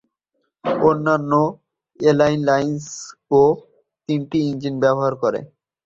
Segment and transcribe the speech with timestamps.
[0.83, 1.31] অন্যান্য
[1.99, 3.43] এয়ারলাইন্সও
[4.09, 5.39] তিনটি ইঞ্জিন ব্যবহার করে।